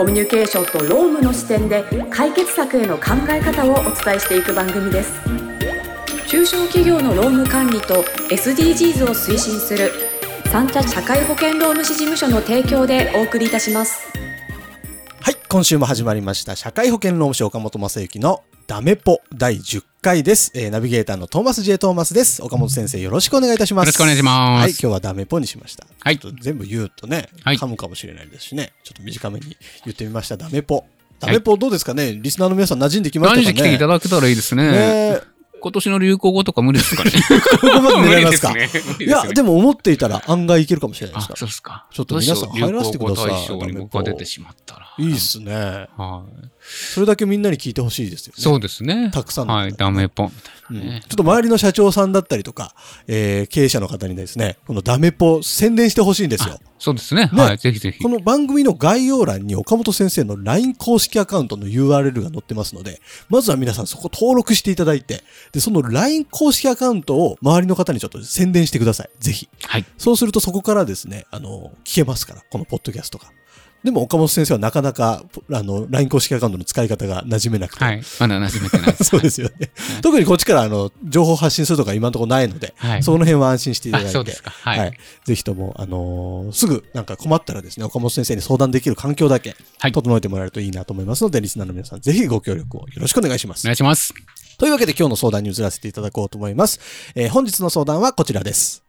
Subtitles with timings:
[0.00, 5.12] コミュニケーションと労務の視点で解決策への考え方をお伝えしていく番組です。
[6.26, 9.92] 中小企業の労務管理と SDGs を推進する
[10.46, 14.10] 三茶社会保険労務士事務所の提供でお送りいたします。
[15.20, 22.42] はい、今週も始まりました社会保険労務士岡本正幸のダメポ第10回です、えーナビゲーターのトーマス J トーマスです。
[22.42, 23.86] 岡本先生よろしくお願いいたします。
[23.86, 25.86] よろしくお願いしますはい、今日はダメポにしました。
[26.00, 30.38] はい全部言うとね、はい噛むかもしれないですしね、ちょっと短めに言ってみました。
[30.38, 30.84] ダメポ。
[31.18, 33.44] ダメポどうですかね、リスナーの皆さん馴染んできましたかね？
[33.44, 34.70] 何時来ていただけたらいいですね。
[34.70, 35.20] ね
[35.62, 37.10] 今年の流行語とか無理ですかね？
[37.60, 38.54] ここまで狙いますか？
[38.56, 41.86] いや、でも思っていたら案外いけるかもしれないですあか、そうですか。
[41.92, 44.80] ちょっと皆さん入らせてください流行語大賞に僕が出てしまったら。
[44.80, 45.04] ら。
[45.04, 45.52] いいっすね。
[45.54, 46.46] はい。
[46.62, 48.42] それだけみんなに聞いてほしいですよね。
[48.42, 49.10] そうですね。
[49.12, 49.72] たくさんのはい。
[49.72, 51.00] ダメポンみたうんいなね。
[51.08, 52.74] ちょっと周りの社長さんだったりとか、
[53.06, 56.58] えー経営者の方にですね、このダメポ宣伝してほしいんですよ。
[56.78, 57.28] そうですね。
[57.32, 57.58] ねはい。
[57.58, 58.08] ぜひぜひこ。
[58.08, 69.10] の番組の概要欄に岡本先生の LINE 公式アカウントの URL が載ってますので、まずは皆さんそこ登録していただいて、で、その LINE 公式アカウントを周りの方にちょっと宣伝してください。
[69.18, 69.48] ぜひ。
[69.62, 69.84] はい。
[69.98, 73.26] そうするとそこからですね、あの、聞けますから、このポッドキャストが。
[73.82, 78.02] でも岡本先生はなかなか、あの、LINE 公式アカウントの使い方が馴染めなくて、はい。
[78.18, 78.96] まだ馴染めてない。
[79.02, 79.70] そうですよね。
[80.02, 84.50] 特にこっちからあの情報発信するとか今のところないので、はいその辺は安心していただいあ、て、そうですか。
[84.50, 84.92] ははいい。
[85.26, 93.72] ぜひとも、あのーすぐなんか困ったらですね、岡本先生に相談できる環境だけはい整えてもらえるといいなと思いますので、リスナーの皆さんぜひご協力をよろしくお願いしますお願。
[93.72, 94.12] いします。
[94.58, 96.80] というわけで今日の相談に移らせていただこうと思います。
[97.14, 98.82] えー本日の相談はこちらです。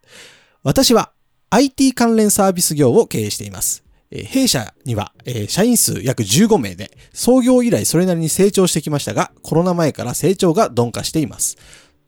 [0.62, 1.12] 私は
[1.50, 3.81] IT 関連サービス業を経営しています。
[4.14, 11.56] え弊社には、え社員数約15名で、創業以来それなりに成長してきましたが、コロナ前から成長が鈍化しています。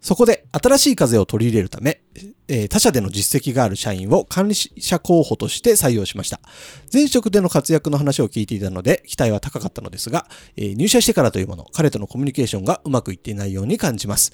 [0.02, 2.02] そこで新しい風を取り入れるため、
[2.46, 6.40] え他社での実績がある社員を管理者候補として採用しました。
[6.92, 10.26] 前職での活躍の話を聞いていたので、期待は高かったのですが、
[10.58, 14.32] え入社してからというもの、彼とのコミュニケーションがうまくいっていないように感じます。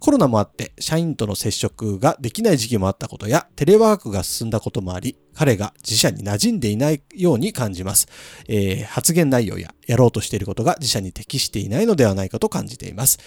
[0.00, 8.06] コロナもあって、社員との接触ができない時期もあったことや、テレワークが進んだこともあり、彼が自社に馴染んでいないように感じます。
[8.48, 13.18] えー発言内容ややろうとしていることが自社に適していないのではないかと感じています。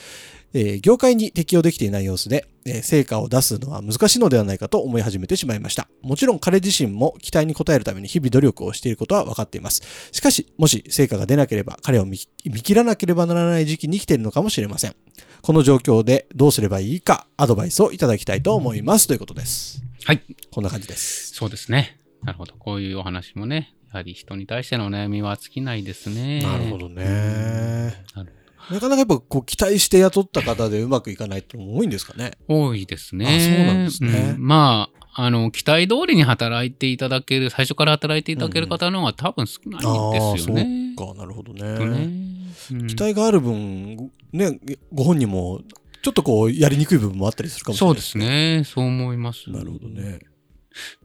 [0.54, 5.90] えー業界に適応できていない様子で、えー成果を出すのは難しいのではないかと思い始めてしまいました。
[6.02, 9.82] もちろん彼自身も期待に応えるために日々努力をしていることは分かっています。
[10.12, 14.96] しかし、もし成果が出なければ彼を見切らなければならない時期に来ているのかもしれません。
[15.42, 19.08] この状況でどうすればいいかアドバイスをいただきたいと思います。
[19.08, 19.82] ということです。
[20.06, 20.22] はい。
[20.52, 21.34] こんな感じです。
[21.34, 22.00] そうですね。
[22.24, 22.54] なるほど。
[22.56, 26.42] こういうお話もね、やはり人に対してのお悩みは尽きないですね。
[26.42, 28.04] なるほどね。
[28.16, 28.34] なる
[28.70, 32.32] なかなかやっぱこう期待して雇った方でうまくいかないってのも多いんですかね。
[32.48, 33.26] 多いですね。
[33.26, 40.94] あそうなんですねうんまあ、あの、期待通りに働いていただける、最初から働いていただける方の方が多分少ないんですよね。
[40.98, 41.64] ああ、そうか、なるほどね。
[41.64, 42.48] うん
[42.88, 44.60] 期待がある分、ね、
[44.94, 45.62] ご本人も
[46.02, 47.96] ちょっとこうやりにくい部分もあったりするかもしれない。
[47.96, 48.18] そうです。
[48.18, 48.64] ね。
[48.66, 49.50] そう思います。
[49.50, 50.20] なるほどね。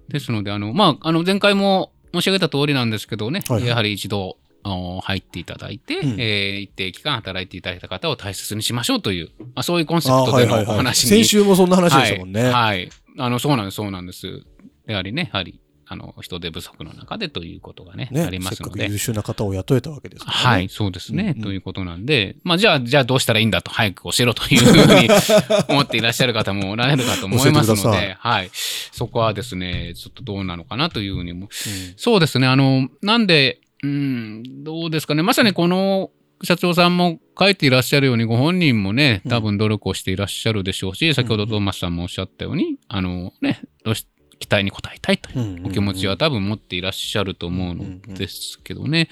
[0.08, 10.76] ですので、あの、まあ、あの、前回も申し上げた通りなんですけどね、はいはいやはり一度、あの入っていただいて、うんえー一定期間働いていただいた方を大切にしましょうという、まあ、そういうコンセあプトでのおはいはいはい。
[10.76, 12.42] 話に、先週もそんな話でしたもんね。
[12.44, 12.52] はい。
[12.52, 14.42] はいあの、そうなんです、そうなんです。
[14.86, 18.98] やはりね、やはり、あの、人手不足の中でということがね、ねありますのでせっかく優。
[18.98, 20.44] 秀な方を雇えたわけですからね。
[20.44, 25.08] はい、そうですね、うんうんということなんで、まあ、じゃあ、じゃあどうしたらいいんだと、早く教えろというふうに
[25.68, 28.50] 思っていらっしゃる方もおられるかと思いますので、はい。
[28.52, 31.48] そこはですね、ちょっとどうなのかなというふうにも。
[31.96, 36.10] そうですね、あの、なんで、うん、どうですかね、まさにこの
[36.42, 44.06] 社長さんも書いていらっしゃるように、ご本人もね、多分努力をしていらっしゃるでしょうし、先ほどトーマスさんもおっしゃったように、あのね、どうし
[44.38, 45.66] 期待に応えたいといううんうんうん。
[45.68, 49.08] お気持ちは多分持っていらっしゃると思うのですけどね。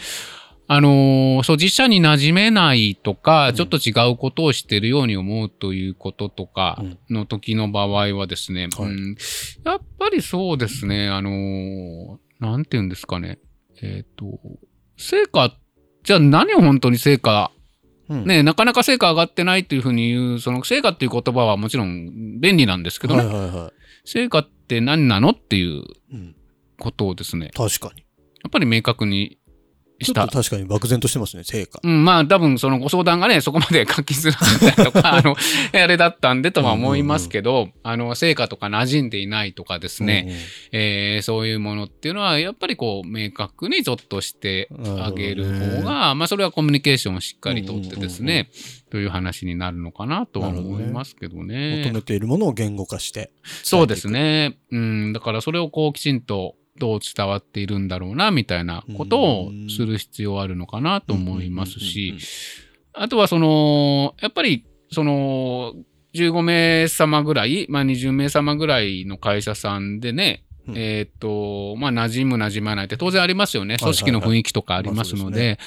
[0.66, 8.88] あのーそう、実社に馴染めないとか、ちょっと違うことをしているように思うということとかの時の場合はですね、はい。
[8.88, 9.16] うん
[9.64, 13.38] やっぱりそうですね、あのーなんて言うんですかね、
[13.82, 14.40] えっ、と、
[14.96, 15.54] 成果、
[16.04, 17.59] じゃあ何を本当に成果、うん
[18.10, 23.72] ね、なかなか成果上がってないというふうに言う、その成果っていう言葉はもちろん便利なんですけどね、はいはいは
[24.04, 25.84] 成果って何なのっていう
[26.78, 28.02] ことをですね、確かに。
[28.42, 29.38] やっぱり明確に
[30.00, 30.28] ちょっと。
[30.28, 31.80] 確かに漠然としてますね、成果。
[31.82, 35.36] うん、まあ多分そのご相談がね、そこまで書きづらかったりとか、 あの、
[35.72, 40.32] あれだったんでとは思いますけど、あの、成果とか馴染んでいないとかですね、
[40.72, 44.68] えーそういうものっていうのは、やっぱりこう、明確にちょっとして
[44.98, 48.50] あげる方が、まあそれはコミュニケーションをしっかりとってですね、
[48.90, 51.82] という話になるのかなとは思いますけどうんね。
[51.84, 53.30] 求めているものを言語化して。
[53.62, 54.58] そうですね。
[54.70, 62.16] うん、だからそれをこうきちんとどう伝わっているんだろうな、みたいなことをする必要あるのかなと思いますし、
[62.92, 65.74] あとはその、やっぱりその、
[66.14, 70.74] 15名様ぐらい、まあ20名様ぐらいの会社さんでね、うん。
[70.76, 73.76] えーっと、まあ馴染む馴染まないって当然ありますよね。
[73.78, 75.58] 組織の雰囲気とかありますので、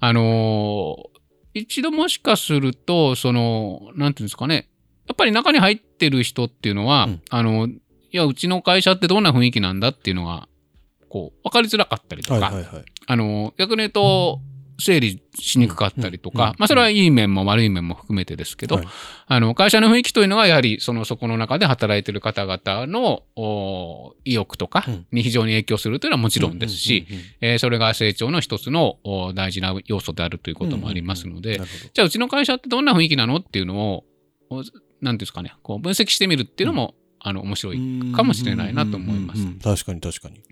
[0.00, 1.16] あのー
[1.58, 4.68] 一度もしかすると、その、なんていうんですかね、
[5.08, 7.22] やっぱり中に入ってる人っていうのは、うん。
[7.30, 7.78] あの、い
[8.12, 10.48] や、うちの会社ってどんな雰囲気なんだっていうのが、
[11.16, 12.84] こう、分かりづらかったりとか、はいはいはい。
[13.06, 14.40] あの、逆に言うと、
[14.78, 18.86] 整理しにくかったりとうんうんか、まあそれはいい面も悪い面も含めてですけど、はい。
[19.26, 25.06] あの、会社の雰囲気というのはやはりそのそこの中で働いている方々のお意欲とかうん。
[25.12, 27.06] に非常に影響するというのはもちろんですし、
[27.58, 31.58] それが成長の一つのお大事な要素であるということもありますので、
[31.94, 34.04] じゃあうちの会社ってどんな雰囲気なのっていうのを、
[34.50, 38.12] おなんていうんですかね、こう分析してみるっていうのも、あの、面白い。
[38.14, 39.38] かもしれないなと思います。
[39.38, 39.58] うんうんうん。
[39.58, 40.42] 確かに確かに。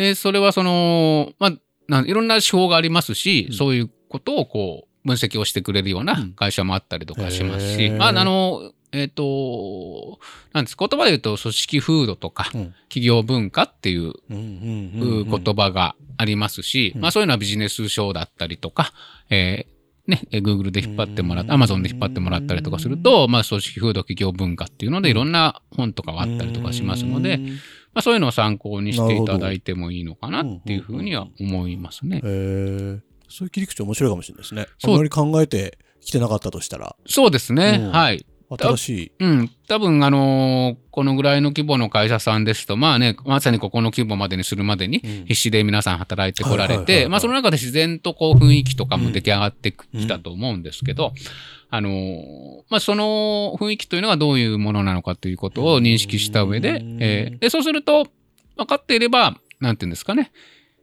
[0.00, 1.52] で、それはその、まあ、
[1.86, 3.54] なんいろんな手法がありますし、うん。
[3.54, 6.32] そういうことをこう、分析をしてくれるようなうん。
[6.32, 7.96] 会社もあったりとかしますし、へー。
[7.98, 10.18] まあ、あの、えっ、と、
[10.54, 12.74] なんです、言葉で言うと、組織風土とか、うん。
[12.88, 15.44] 企業文化っていううんうんうんうん。
[15.44, 17.02] 言葉がありますし、うん。
[17.02, 18.94] まあそういうのはビジネス書だったりとか、
[19.28, 21.50] えーね、えー Google で引っ張ってもらっうん。
[21.50, 27.58] て、Amazon で引っ張ってもらったりとかすると、まあ組織風土企業文化っていうのでいろんな本とかがあったりとかしますので、うん
[27.94, 32.18] まあそういうのを参考にしていただいてもいいのかなっていうふうには思いますね。
[32.18, 34.66] へーそういう切り口面白いかもしれないですね。
[34.78, 37.78] そうあまり考えてきてなかったとしたら、そうですね。
[37.80, 38.26] うんはい。
[38.58, 39.12] 新しい。
[39.20, 39.50] うん。
[39.68, 51.12] 多分、あのーこのぐらいの規模の会社さんですと、まあね、まさにここの規模までにするまでにうん必死で皆さん働いてこられて、まあその中で自然とこう雰囲気とかも出来上がってきたと思うんですけど、
[51.70, 58.06] あのーまあその雰囲気というのがどういうものなのかということを認識した上で、うんえーで、そうすると
[58.56, 60.32] 分かっていれば、なんていうんですかね、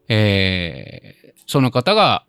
[0.08, 2.26] えーその方が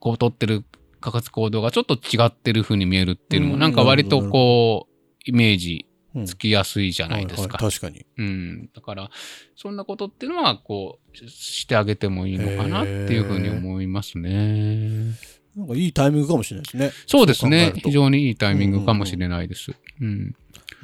[0.00, 0.64] こう取ってる
[1.00, 4.92] 価格行動がちょっと違ってる風に見えるっていうのも、うんなんか割とこう、
[5.24, 7.58] イメージうんつきやすいじゃないですか。
[7.58, 8.06] 確かに。
[8.16, 8.70] うん。
[8.74, 9.10] だから、
[9.54, 15.12] そんなことっていうのは、こう、ししてあげてもいいのかなっていうふうに思いますね。
[15.56, 16.90] なんかいいタイミングかもしれないですね。
[17.06, 19.72] そうですね非常にいいタイミングかもしれないです。
[20.00, 20.34] うん。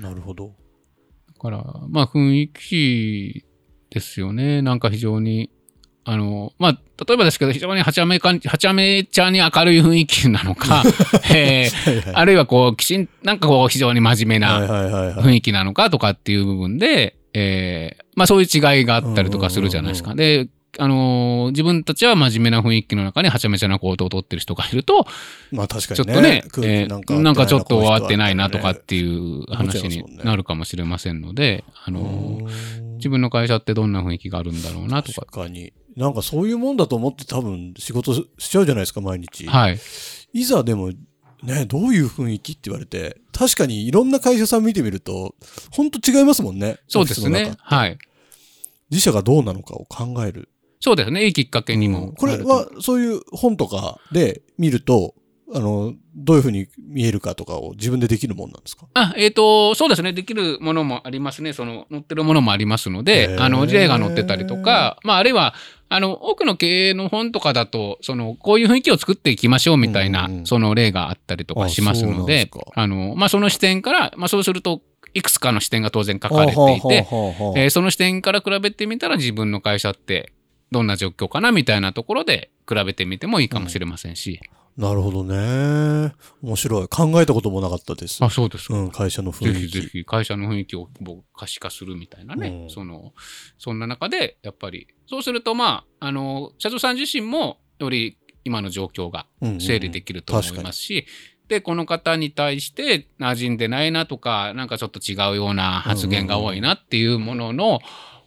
[0.01, 0.49] なるほど。
[0.49, 3.45] だから、まあ、雰囲気
[3.91, 4.63] ですよね。
[4.63, 5.51] なんか非常に、
[6.05, 6.73] あの、まあ、
[7.07, 10.83] 例えばですけど、非常にはちゃめか、はちゃめちゃに明るい雰囲気なのか、
[11.35, 15.23] えーあるいはこう、きちん、なんかこう、非常に真面目はいな。
[15.23, 20.15] 雰囲気なのかとかっていう部分で、えーまあそういう違いがあったりとかするじゃないですか。
[20.15, 20.49] で、
[20.79, 25.07] あのー自分たちは真面目な雰囲気の中にはちゃめちゃな行動をとってる人がいると、
[25.51, 26.43] まあ確かちょにね。
[26.47, 26.89] っとね、えー
[27.23, 35.23] なんかちょっと合ってないなとかっていう話になるかもしれませんので、あのー自分の会社ってどんな雰囲気があるんだろうなとか。
[35.23, 35.73] 確かに。
[35.97, 39.45] なんかそういうもんだと思って多分仕事しちゃうじゃないですか、毎日。
[39.47, 39.79] はい。
[40.33, 40.93] いざでも、
[41.43, 45.35] ね、どういう雰囲気って言われて、確かにいろんな会社さん見てみると、
[45.73, 46.79] ほんと違いますもんね。
[46.87, 47.55] そうですね。
[47.58, 47.99] はい。
[48.91, 50.49] 自社がどうなのかを考える。
[50.82, 51.24] そうですね。
[51.24, 52.15] いいきっかけにもうん。
[52.15, 55.15] これは、そういう本とかで見ると、
[55.55, 58.86] あの、どういうふうに見えるかとかを自分でできるもんなんですか？
[58.94, 60.12] あ、えっ、と、そうですね。
[60.12, 61.53] できるものもありますね。
[61.53, 63.43] その、載ってるものもありますのへで、ー。
[63.43, 65.55] あの、事例が載ってたりとか、まあ、あるいは、
[65.89, 74.81] あの、多くの経営の本とかだと、その、こういう雰囲気を作っていきましょうみたいな、うんうんその例があったりとかしますので、あの、まあ、その視点から、まあ、そうすると、
[75.15, 77.06] いくつかの視点が当然書かれていて、
[77.56, 80.32] えーその視点から比べてみたら自分の会社って
[80.72, 84.41] どんな状況かなみたいなところで比べてみてもいいかもしれませんし。
[84.76, 86.14] なるほどね。
[86.43, 86.88] 面白い。
[86.88, 88.24] 考えたこともなかったです。
[88.24, 88.74] あ、そうですか。
[88.74, 89.60] うん、会社の雰囲気。
[89.60, 90.88] ぜひぜひ会社の雰囲気を
[91.36, 93.12] 可視化するみたいなね、うんその
[93.58, 99.26] そんな中でやっぱりそうするとまああの社長さん自身もより今の状況が
[99.60, 101.06] 整理できると思いますし、
[101.48, 107.81] でこの方に対して馴染んでないなとかなんかちょっと違うような発言が多いなっていうものの、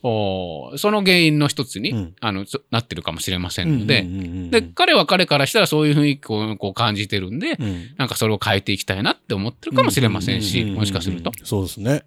[0.08, 11.32] おその原因の一つに、うんあのなってるかもしれませうんので、うんうんうんで彼は彼からしたらそういう雰囲気をこう感じてるんで、うんなんかそれを変えていきたいなって思ってるかもしれませんし、うんうんうんうんもしかすると。
[11.44, 12.04] そうですね。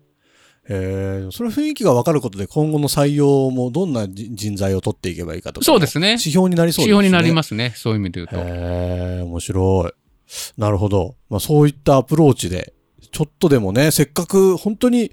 [0.70, 5.64] へえ、それ雰囲気が分かることで今後の採用もどんなじ人材を取っていけばいいかとか。
[5.64, 6.96] そうですね指標になりそうですね。
[6.96, 7.72] 指標になりますね。
[7.74, 8.36] そういう意味で言うと。
[8.36, 10.60] へえ、面白い。
[10.60, 11.16] なるほど。
[11.30, 12.74] まあそういったアプローチで、
[13.10, 15.10] ちょっとでもね、せっかく本当に、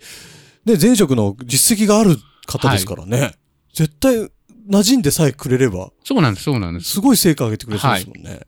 [0.66, 3.34] ね、前職の実績がある方ですからね。
[3.74, 4.30] 絶対
[4.70, 6.92] 馴染んでさえくれれば、そうなんです、そうなんです。
[6.92, 8.42] すごい成果上げてくれそうですもんね。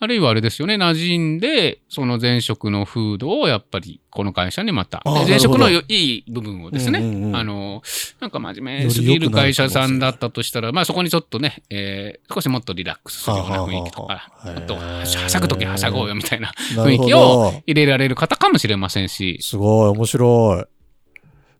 [0.00, 7.82] あるいはあれですよね、馴染んで、その前職の風土をやっぱりこの会社にまた、前職のいい部分をですね、うんうんうんあの、
[8.20, 17.62] なんか真面目すぎる会社さんだったとしたら、まあそこにちょっとね、えー少しもっとリラックスするような雰囲気とか、あと、はしゃぐときはしゃごうよみたいな雰囲気をど。
[17.66, 20.73] 入れられる方かもしれませんし、すごい、面白い。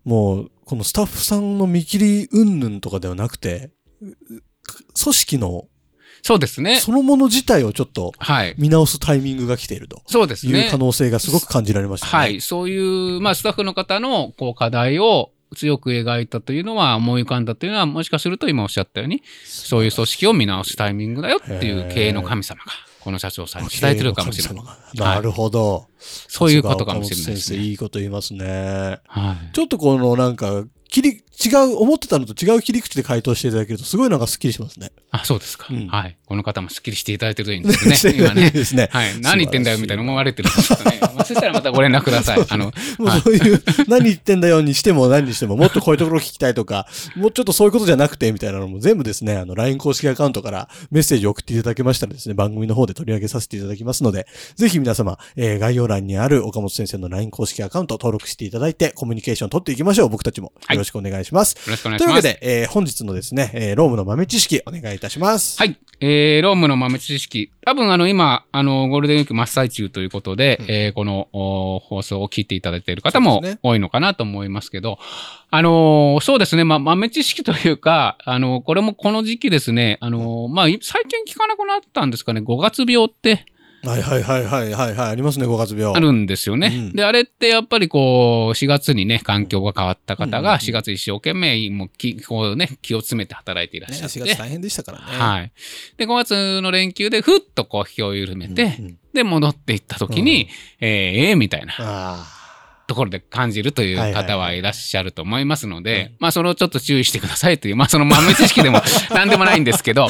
[0.04, 3.70] もう、このスタッフさんの見切り云々とかではなくて、
[4.02, 4.06] う
[5.02, 5.64] 組織の
[6.23, 6.76] そうですね。
[6.76, 8.54] そのもの自体をちょっとはい。
[8.56, 10.78] 見直すタイミングが来ているとそうですねいう可。
[10.78, 12.11] 能性がすごく感じられましたね。
[12.12, 12.40] はい。
[12.40, 22.73] そういう、まあ、スタッフの方の、こう、課題を強く描いたというのは、思い浮かんだというのは、もしかすると今おっしゃったように、そういう組織を見直すタイミングだよっていう経営の神様が、
[23.04, 24.64] この社長さんに伝えてるかもしれない。
[24.94, 25.88] なるほど。
[25.99, 27.56] そういうことかもしれないですね。
[27.58, 29.00] 先生、いいこと言いますね。
[29.06, 29.54] はい。
[29.54, 34.92] ちょっとこのなんか、切り、違う、思ってたのと違う切り口で回答していただけると、すごいなんかスッキリしますね。
[35.10, 35.66] あ、そうですか。
[35.70, 36.16] うんはい。
[36.26, 38.14] この方もスッキリしていただいてるといいんですね。
[38.18, 38.50] 今ね。
[38.50, 38.88] ですね。
[38.92, 39.20] はい。
[39.20, 40.98] 何言ってんだよみたいな思われてるんですけどね。
[41.14, 42.44] まあ、そしたらまたご連絡ください。
[42.48, 54.26] あの、もうそういう、何言ってんだよにしても何にしても、もっとこういうところ聞きたいとか、もうちょっとそういうことじゃなくて、みたいなのも全部ですね、あの、LINE 公式アカウントからメッセージを送っていただけましたらですね、番組の方で取り上げさせていただきますので、
[54.56, 60.08] ぜひ皆様、えー概要欄にある岡本先生の LINE 公式アカウント登録していただいて、コミュニケーション取っていきましょう。
[60.08, 60.52] 僕たちも。
[60.66, 61.24] はいよろしくお願いします。
[61.66, 61.99] よろしくお願いします。
[61.99, 65.59] というわけで、えー本日のですね、えーロームの豆知識お願いいたします。
[65.59, 65.76] はい。
[66.00, 67.50] えー、ロームの豆知識。
[67.64, 74.99] 多分、あの、今、あの、ゴールデンウィーク真っ最中ということで、うんえーこのお放送を聞いていただいている方も多いのかなと思いますけど、
[75.50, 83.47] あのーそうですね、まあ、豆知識というか、あのこれもこの時期ですね、あのまあ、い最近聞かなくなったんですかね、5月病って
[83.86, 85.94] はいはいはいはいはいはい、ありますね、5月病。
[85.94, 86.68] あるんですよね。
[86.68, 94.20] うんで、あれってやっぱりこう、4月にね、環境が変わった方うんうんうんが、4月一生懸命、もうき、こうね、気を詰めて働いていらっね、しゃって。
[94.20, 95.04] 4月大変でしたからね。
[95.06, 95.52] はい。
[95.96, 100.48] で、5月の連休でふっとこう気を緩めて、うんうんで、戻っていった時に、
[100.80, 102.26] えーえーみたいなあ
[102.86, 110.06] ところで感じるという方はいらっしゃると思いますので、はいまあ、それをちょっと注意してくださいという、まあ、その豆知識でも 何でもないんですけど、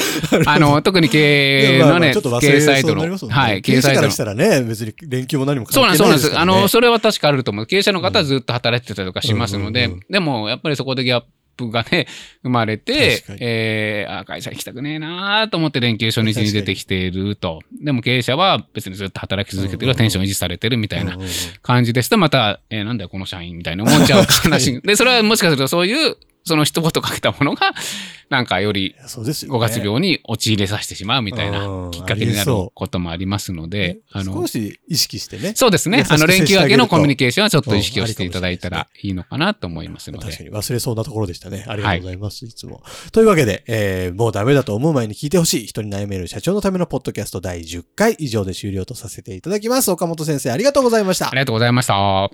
[0.47, 1.11] あの、特にあ。
[1.11, 3.19] 経営のね、経営サイトの。
[3.29, 6.39] はい、経営サイトのしたらね、別に連休も何も関そうなんです、そうなんです。
[6.39, 7.67] あの、それは確かあると思う。
[7.67, 11.23] 経営者の方はずっと働いてたりとかしますので、うんうんうんでも、やっぱりそこでギャッ
[11.57, 12.07] プがね、
[12.43, 17.61] 生まれてえー、あ会社行きたくねえなーと思って連休初日に出てきていると。
[17.83, 21.17] でも経営者は別にずっと働き続けてる、テンション維持されてるみたいな
[21.63, 24.81] 感じですと、また、えーなんだよこの社員みたいな思っちゃう話。
[24.83, 27.73] で、それはもしかするとそういう、その一言かけたものが、
[28.31, 29.59] なんかよりいやそうですよね。
[29.59, 35.53] 5月病に陥れさせてしまうみたいなうんきっかけになることもありますのでね、あの少、し意識してね。
[35.55, 40.45] そうですねあの、連休明けのコミュニケケーションはちょっと意識をしていただいたらいいのかなと思いますの確かで。
[40.45, 41.65] に忘れそうなところでしたね。
[41.67, 42.45] ありがとうございます。
[42.45, 42.83] い、つも。
[43.13, 49.91] というわけで、えーもうダメだと思う前に聞いてほしい人に悩める社長のためのポッドキャスト第10回以上で終了とさせていただきます。
[49.91, 51.39] 岡本先生ありがとうございましたあり。
[51.39, 52.31] がとうございました。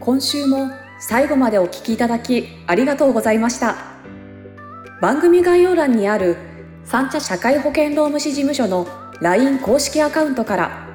[0.00, 0.70] 今週も
[1.02, 3.76] 最後までお聞きいただきありがとうございました。
[5.00, 6.36] 番組概要欄にある
[6.84, 8.86] 三茶社会保険労務士事務所の
[9.22, 10.88] LINE 公式アカウントから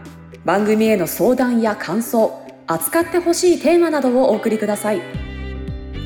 [0.45, 5.01] 番組への相談や感想扱ってほしいテーマなどをお送りください。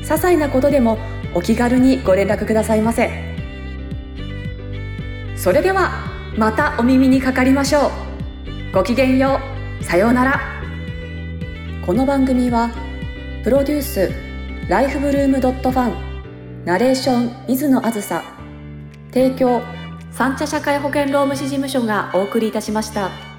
[0.02, 0.96] 些細なことでも
[1.34, 3.10] お気軽にご連絡くださいませ。
[5.36, 5.90] それでは
[6.38, 7.90] またお耳にかかりましょう。
[8.72, 9.38] ごきげんよ
[9.80, 9.84] う。
[9.84, 10.40] さようなら。
[11.84, 12.70] この番組は
[13.42, 14.12] プロデュース
[14.68, 18.22] ライフブルームドットファンナレーション水野あずさ
[19.14, 19.62] 提供
[20.10, 23.29] 三茶社会保険労務士事務所がお送りいたしました。